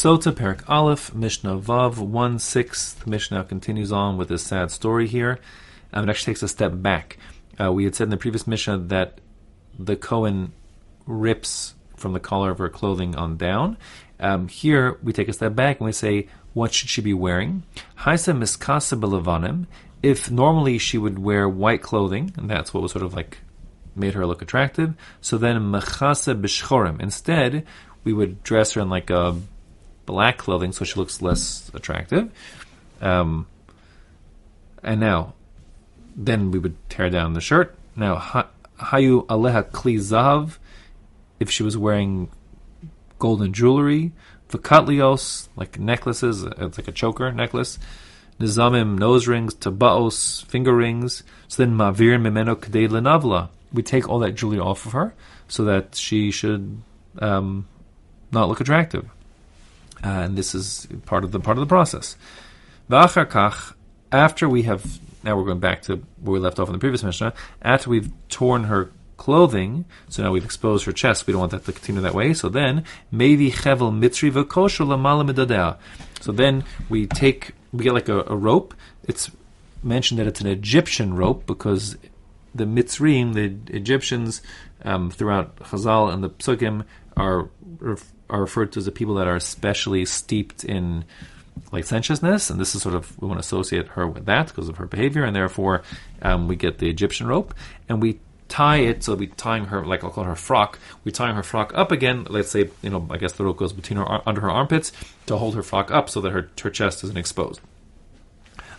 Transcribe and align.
Sotah 0.00 0.34
Perak 0.34 0.66
Aleph, 0.66 1.14
Mishnah 1.14 1.58
Vav, 1.58 1.98
1 1.98 2.38
6. 2.38 2.96
Mishnah 3.04 3.44
continues 3.44 3.92
on 3.92 4.16
with 4.16 4.30
this 4.30 4.42
sad 4.42 4.70
story 4.70 5.06
here. 5.06 5.38
Um, 5.92 6.08
it 6.08 6.10
actually 6.10 6.32
takes 6.32 6.42
a 6.42 6.48
step 6.48 6.72
back. 6.76 7.18
Uh, 7.60 7.70
we 7.70 7.84
had 7.84 7.94
said 7.94 8.04
in 8.04 8.10
the 8.10 8.16
previous 8.16 8.46
Mishnah 8.46 8.78
that 8.78 9.20
the 9.78 9.96
Cohen 9.96 10.52
rips 11.04 11.74
from 11.96 12.14
the 12.14 12.18
collar 12.18 12.50
of 12.50 12.56
her 12.56 12.70
clothing 12.70 13.14
on 13.14 13.36
down. 13.36 13.76
Um, 14.18 14.48
here 14.48 14.96
we 15.02 15.12
take 15.12 15.28
a 15.28 15.34
step 15.34 15.54
back 15.54 15.80
and 15.80 15.84
we 15.84 15.92
say, 15.92 16.28
what 16.54 16.72
should 16.72 16.88
she 16.88 17.02
be 17.02 17.12
wearing? 17.12 17.64
Haisa 17.98 18.34
miskasa 18.34 18.98
belavanim. 18.98 19.66
If 20.02 20.30
normally 20.30 20.78
she 20.78 20.96
would 20.96 21.18
wear 21.18 21.46
white 21.46 21.82
clothing, 21.82 22.32
and 22.38 22.48
that's 22.48 22.72
what 22.72 22.82
was 22.82 22.92
sort 22.92 23.04
of 23.04 23.12
like 23.12 23.36
made 23.94 24.14
her 24.14 24.26
look 24.26 24.40
attractive, 24.40 24.94
so 25.20 25.36
then 25.36 25.58
mechasa 25.60 26.40
b'shchorim. 26.40 27.02
Instead, 27.02 27.66
we 28.02 28.14
would 28.14 28.42
dress 28.42 28.72
her 28.72 28.80
in 28.80 28.88
like 28.88 29.10
a 29.10 29.36
black 30.10 30.38
clothing 30.38 30.72
so 30.72 30.84
she 30.84 30.98
looks 30.98 31.22
less 31.22 31.70
attractive. 31.74 32.30
Um, 33.00 33.46
and 34.82 35.00
now, 35.00 35.34
then 36.16 36.50
we 36.50 36.58
would 36.58 36.76
tear 36.88 37.10
down 37.10 37.34
the 37.34 37.40
shirt. 37.40 37.76
Now, 37.96 38.16
hayu 38.78 39.26
aleha 39.26 39.70
kli 39.70 39.96
zahav, 39.96 40.58
if 41.38 41.50
she 41.50 41.62
was 41.62 41.76
wearing 41.76 42.28
golden 43.18 43.52
jewelry, 43.52 44.12
vakatlios, 44.50 45.48
like 45.56 45.78
necklaces, 45.78 46.44
uh, 46.44 46.52
it's 46.58 46.78
like 46.78 46.88
a 46.88 46.92
choker 46.92 47.32
necklace, 47.32 47.78
nizamim, 48.38 48.98
nose 48.98 49.28
rings, 49.28 49.54
tabaos, 49.54 50.44
finger 50.46 50.74
rings. 50.74 51.22
So 51.48 51.62
then 51.62 51.76
mavir 51.76 52.18
mimeno 52.18 52.56
kadei 52.56 52.88
lenavla. 52.88 53.48
We 53.72 53.82
take 53.82 54.08
all 54.08 54.18
that 54.20 54.32
jewelry 54.32 54.58
off 54.58 54.86
of 54.86 54.92
her 54.92 55.14
so 55.46 55.64
that 55.64 55.94
she 55.94 56.30
should 56.30 56.82
um, 57.18 57.68
not 58.32 58.48
look 58.48 58.60
attractive. 58.60 59.08
Uh, 60.02 60.08
and 60.08 60.36
this 60.36 60.54
is 60.54 60.86
part 61.06 61.24
of 61.24 61.32
the 61.32 61.40
part 61.40 61.58
of 61.58 61.60
the 61.60 61.68
process. 61.68 62.16
V'achar 62.90 63.74
after 64.12 64.48
we 64.48 64.62
have 64.62 64.98
now 65.22 65.36
we're 65.36 65.44
going 65.44 65.60
back 65.60 65.82
to 65.82 65.96
where 66.20 66.32
we 66.32 66.38
left 66.38 66.58
off 66.58 66.68
in 66.68 66.72
the 66.72 66.78
previous 66.78 67.02
Mishnah. 67.02 67.34
After 67.62 67.90
we've 67.90 68.10
torn 68.28 68.64
her 68.64 68.90
clothing, 69.16 69.84
so 70.08 70.22
now 70.22 70.32
we've 70.32 70.44
exposed 70.44 70.86
her 70.86 70.92
chest. 70.92 71.26
We 71.26 71.32
don't 71.32 71.40
want 71.40 71.52
that 71.52 71.66
to 71.66 71.72
continue 71.72 72.00
that 72.00 72.14
way. 72.14 72.32
So 72.32 72.48
then, 72.48 72.84
maybe 73.10 73.50
chevel 73.50 73.92
mitzri 73.92 74.30
v'kosher 74.32 74.86
lamala 74.86 75.78
So 76.20 76.32
then 76.32 76.64
we 76.88 77.06
take 77.06 77.52
we 77.72 77.84
get 77.84 77.94
like 77.94 78.08
a, 78.08 78.22
a, 78.22 78.36
rope. 78.36 78.74
It's 79.04 79.30
mentioned 79.82 80.18
that 80.18 80.26
it's 80.26 80.40
an 80.40 80.46
Egyptian 80.46 81.14
rope 81.14 81.46
because 81.46 81.96
the 82.54 82.64
Mitzrim, 82.64 83.34
the 83.34 83.76
Egyptians, 83.76 84.42
um, 84.82 85.10
throughout 85.10 85.56
Chazal 85.56 86.12
and 86.12 86.24
the 86.24 86.30
Psukim 86.30 86.84
are 87.20 87.50
are 88.28 88.40
referred 88.40 88.72
to 88.72 88.78
as 88.78 88.84
the 88.84 88.92
people 88.92 89.14
that 89.16 89.26
are 89.26 89.36
especially 89.36 90.04
steeped 90.04 90.64
in 90.64 91.04
licentiousness, 91.72 92.50
and 92.50 92.60
this 92.60 92.74
is 92.74 92.82
sort 92.82 92.94
of 92.94 93.20
we 93.20 93.28
want 93.28 93.38
to 93.38 93.40
associate 93.40 93.88
her 93.88 94.06
with 94.06 94.26
that 94.26 94.48
because 94.48 94.68
of 94.68 94.76
her 94.78 94.86
behavior, 94.86 95.24
and 95.24 95.36
therefore 95.36 95.82
um, 96.22 96.48
we 96.48 96.56
get 96.56 96.78
the 96.78 96.88
Egyptian 96.88 97.26
rope, 97.26 97.54
and 97.88 98.00
we 98.00 98.20
tie 98.48 98.78
it 98.78 99.04
so 99.04 99.14
we 99.14 99.28
tying 99.28 99.66
her 99.66 99.84
like 99.84 100.02
I'll 100.02 100.10
call 100.10 100.24
her 100.24 100.36
frock. 100.36 100.78
We 101.04 101.12
tying 101.12 101.36
her 101.36 101.42
frock 101.42 101.72
up 101.74 101.92
again. 101.92 102.26
Let's 102.28 102.50
say 102.50 102.70
you 102.82 102.90
know 102.90 103.06
I 103.10 103.18
guess 103.18 103.32
the 103.32 103.44
rope 103.44 103.58
goes 103.58 103.72
between 103.72 103.98
her 103.98 104.28
under 104.28 104.40
her 104.40 104.50
armpits 104.50 104.92
to 105.26 105.36
hold 105.36 105.54
her 105.54 105.62
frock 105.62 105.90
up 105.90 106.08
so 106.08 106.20
that 106.22 106.30
her 106.30 106.48
her 106.62 106.70
chest 106.70 107.04
isn't 107.04 107.18
exposed. 107.18 107.60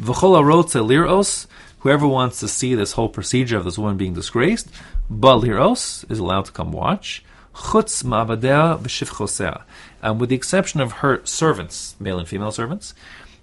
V'chola 0.00 0.42
rotze 0.42 0.80
liros. 0.86 1.46
Whoever 1.80 2.08
wants 2.08 2.40
to 2.40 2.48
see 2.48 2.74
this 2.74 2.92
whole 2.92 3.08
procedure 3.08 3.56
of 3.56 3.64
this 3.64 3.78
woman 3.78 3.96
being 3.96 4.14
disgraced, 4.14 4.68
baliros 5.08 6.10
is 6.10 6.18
allowed 6.18 6.46
to 6.46 6.52
come 6.52 6.72
watch 6.72 7.22
chutz 7.56 8.04
ma'avadea 8.04 8.78
v'shivchosea, 8.80 9.62
um, 10.02 10.18
with 10.18 10.28
the 10.28 10.36
exception 10.36 10.80
of 10.80 10.92
her 10.92 11.24
servants, 11.24 11.96
male 11.98 12.18
and 12.18 12.28
female 12.28 12.52
servants. 12.52 12.94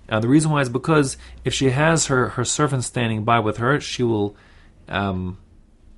Uh, 0.08 0.20
the 0.20 0.28
reason 0.28 0.52
why 0.52 0.62
is 0.62 0.70
because 0.70 1.18
if 1.44 1.54
she 1.54 1.72
has 1.72 2.08
her, 2.08 2.30
her 2.30 2.46
servants 2.46 2.88
standing 2.88 3.24
by 3.24 3.40
with 3.40 3.58
her, 3.58 3.80
she 3.80 4.04
will 4.04 4.36
um, 4.90 5.38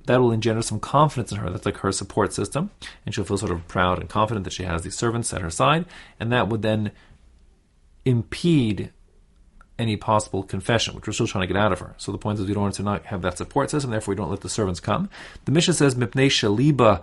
that 0.06 0.20
will 0.20 0.32
engender 0.32 0.62
some 0.62 0.78
confidence 0.78 1.32
in 1.32 1.38
her. 1.38 1.50
That's 1.50 1.66
like 1.66 1.78
her 1.78 1.92
support 1.92 2.32
system, 2.32 2.70
and 3.04 3.14
she'll 3.14 3.24
feel 3.24 3.38
sort 3.38 3.52
of 3.52 3.66
proud 3.68 3.98
and 3.98 4.08
confident 4.08 4.44
that 4.44 4.52
she 4.52 4.62
has 4.62 4.82
these 4.82 4.94
servants 4.94 5.34
at 5.34 5.42
her 5.42 5.50
side, 5.50 5.84
and 6.20 6.32
that 6.32 6.48
would 6.48 6.62
then 6.62 6.92
impede 8.04 8.92
any 9.78 9.96
possible 9.96 10.42
confession, 10.42 10.94
which 10.94 11.06
we're 11.06 11.12
still 11.12 11.26
trying 11.26 11.42
to 11.42 11.52
get 11.52 11.60
out 11.60 11.72
of 11.72 11.80
her. 11.80 11.94
So 11.98 12.12
the 12.12 12.18
point 12.18 12.38
is, 12.38 12.46
we 12.46 12.54
don't 12.54 12.62
want 12.62 12.74
to 12.76 12.82
not 12.82 13.06
have 13.06 13.20
that 13.22 13.36
support 13.36 13.70
system. 13.70 13.90
Therefore, 13.90 14.12
we 14.12 14.16
don't 14.16 14.30
let 14.30 14.40
the 14.40 14.48
servants 14.48 14.80
come. 14.80 15.10
The 15.44 15.52
Mishnah 15.52 15.74
says, 15.74 15.96
"Mipnei 15.96 16.28
shaliba 16.28 17.02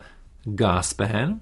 gas 0.55 0.93
behen, 0.93 1.39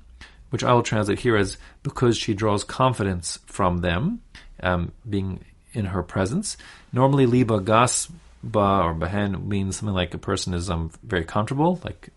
which 0.50 0.64
I 0.64 0.74
will 0.74 0.84
translate 0.84 1.20
here 1.20 1.38
as 1.38 1.58
because 1.84 2.18
she 2.18 2.34
draws 2.34 2.64
confidence 2.64 3.40
from 3.46 3.80
them, 3.80 4.22
um, 4.62 4.92
being 5.10 5.44
in 5.74 5.86
her 5.86 6.04
presence. 6.04 6.58
Normally, 6.92 7.26
liba 7.26 7.62
gas 7.62 8.10
ba 8.44 8.82
or 8.84 8.94
behen 8.94 9.48
means 9.48 9.78
something 9.78 9.96
like 9.96 10.14
a 10.14 10.18
person 10.18 10.54
is 10.54 10.70
um, 10.70 10.92
very 11.04 11.26
comfortable, 11.26 11.80
like 11.84 12.10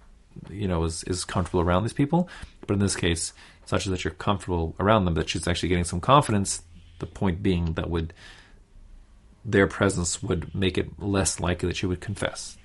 you 0.51 0.69
know 0.69 0.85
is 0.85 1.05
is 1.05 1.25
comfortable 1.25 1.61
around 1.61 1.85
these 1.85 1.93
people. 1.93 2.29
But 2.67 2.75
in 2.75 2.81
this 2.81 2.97
case, 2.97 3.33
such 3.67 3.87
as 3.87 3.91
that 3.91 4.05
you're 4.05 4.15
comfortable 4.15 4.75
around 4.81 5.05
them, 5.05 5.15
that 5.15 5.29
she's 5.29 5.47
actually 5.47 5.69
getting 5.69 5.85
some 5.85 6.01
confidence. 6.01 6.63
The 7.01 7.07
point 7.07 7.43
being 7.43 7.75
that 7.75 7.91
would 7.91 8.13
their 9.45 9.67
presence 9.67 10.23
would 10.23 10.55
make 10.55 10.79
it 10.79 11.01
less 11.01 11.41
likely 11.41 11.69
that 11.69 11.77
she 11.77 11.87
would 11.87 12.01
confess. 12.01 12.57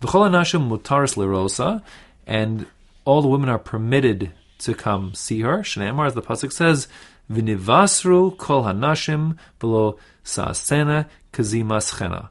V'chol 0.00 0.30
anashim 0.30 0.68
mutaris 0.68 1.16
lerosa, 1.16 1.82
and 2.26 2.66
all 3.04 3.22
the 3.22 3.28
women 3.28 3.48
are 3.48 3.58
permitted 3.58 4.32
to 4.60 4.74
come 4.74 5.14
see 5.14 5.40
her. 5.40 5.58
Shneimar, 5.58 6.06
as 6.06 6.14
the 6.14 6.22
pasuk 6.22 6.52
says, 6.52 6.88
"V'nivasru 7.30 8.36
kol 8.36 8.64
hanashim 8.64 9.36
below 9.58 9.98
saasena 10.24 11.06
kazimas 11.32 11.94
chena." 11.94 12.28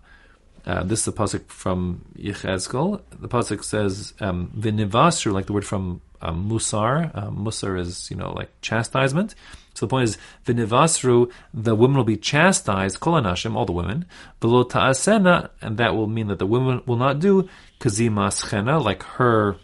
Uh, 0.65 0.83
this 0.83 0.99
is 0.99 1.05
the 1.05 1.13
pasuk 1.13 1.47
from 1.47 2.05
Yechezkel. 2.17 3.01
The 3.19 3.27
pasuk 3.27 3.63
says 3.63 4.13
um, 4.19 4.51
like 4.55 5.45
the 5.47 5.53
word 5.53 5.65
from 5.65 6.01
um, 6.21 6.49
musar. 6.49 7.15
Um, 7.15 7.37
musar 7.37 7.79
is 7.79 8.11
you 8.11 8.17
know 8.17 8.31
like 8.33 8.49
chastisement. 8.61 9.33
So 9.73 9.85
the 9.85 9.89
point 9.89 10.09
is 10.09 10.17
"v'nivasru," 10.45 11.31
the 11.53 11.73
women 11.73 11.97
will 11.97 12.03
be 12.03 12.17
chastised, 12.17 12.99
kol 12.99 13.13
hanashim, 13.13 13.55
all 13.55 13.65
the 13.65 13.71
women, 13.71 14.05
below 14.39 14.63
ta'asena, 14.63 15.49
and 15.61 15.77
that 15.77 15.95
will 15.95 16.07
mean 16.07 16.27
that 16.27 16.37
the 16.37 16.45
women 16.45 16.83
will 16.85 16.97
not 16.97 17.19
do 17.19 17.49
kazimas 17.79 18.45
chena, 18.49 18.83
like 18.83 19.01
her 19.03 19.55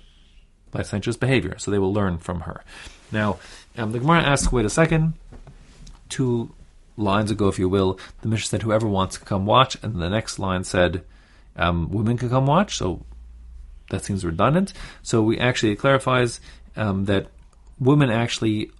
licentious 0.75 1.17
behavior. 1.17 1.57
So 1.57 1.71
they 1.71 1.79
will 1.79 1.93
learn 1.93 2.17
from 2.19 2.41
her. 2.41 2.63
Now, 3.11 3.39
um, 3.77 3.91
the 3.91 3.99
Gemara 3.99 4.21
asks, 4.21 4.51
wait 4.51 4.65
a 4.65 4.69
second, 4.69 5.13
two 6.09 6.53
lines 6.97 7.31
ago, 7.31 7.47
if 7.47 7.59
you 7.59 7.67
will, 7.67 7.99
the 8.21 8.27
Mishnah 8.27 8.47
said, 8.47 8.61
whoever 8.61 8.87
wants 8.87 9.17
to 9.17 9.25
come 9.25 9.45
watch, 9.45 9.77
and 9.81 10.01
the 10.01 10.09
next 10.09 10.39
line 10.39 10.63
said, 10.63 11.03
um, 11.55 11.91
women 11.91 12.17
can 12.17 12.29
come 12.29 12.45
watch, 12.45 12.77
so 12.77 13.05
that 13.89 14.03
seems 14.03 14.25
redundant. 14.25 14.73
So 15.03 15.21
we 15.21 15.37
actually, 15.39 15.71
it 15.73 15.79
clarifies 15.79 16.39
um, 16.75 17.05
that 17.05 17.27
women 17.79 18.09
actually 18.09 18.71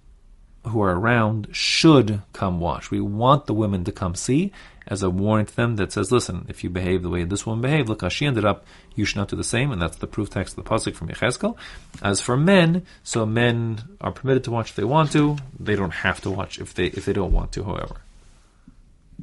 who 0.68 0.82
are 0.82 0.98
around 0.98 1.48
should 1.52 2.22
come 2.32 2.60
watch. 2.60 2.90
We 2.90 3.00
want 3.00 3.46
the 3.46 3.54
women 3.54 3.84
to 3.84 3.92
come 3.92 4.14
see 4.14 4.52
as 4.88 5.02
a 5.02 5.10
warning 5.10 5.46
to 5.46 5.56
them 5.56 5.76
that 5.76 5.92
says, 5.92 6.12
listen, 6.12 6.46
if 6.48 6.62
you 6.62 6.70
behave 6.70 7.02
the 7.02 7.08
way 7.08 7.24
this 7.24 7.44
woman 7.44 7.62
behaved, 7.62 7.88
look 7.88 8.02
how 8.02 8.08
she 8.08 8.26
ended 8.26 8.44
up, 8.44 8.64
you 8.94 9.04
should 9.04 9.16
not 9.16 9.28
do 9.28 9.36
the 9.36 9.44
same, 9.44 9.72
and 9.72 9.82
that's 9.82 9.96
the 9.96 10.06
proof 10.06 10.30
text 10.30 10.56
of 10.56 10.64
the 10.64 10.70
Pasuk 10.70 10.94
from 10.94 11.08
Yechezkel. 11.08 11.56
As 12.02 12.20
for 12.20 12.36
men, 12.36 12.86
so 13.02 13.26
men 13.26 13.82
are 14.00 14.12
permitted 14.12 14.44
to 14.44 14.50
watch 14.50 14.70
if 14.70 14.76
they 14.76 14.84
want 14.84 15.12
to, 15.12 15.36
they 15.58 15.74
don't 15.74 15.90
have 15.90 16.20
to 16.22 16.30
watch 16.30 16.58
if 16.58 16.74
they 16.74 16.86
if 16.86 17.04
they 17.04 17.12
don't 17.12 17.32
want 17.32 17.52
to, 17.52 17.64
however. 17.64 17.96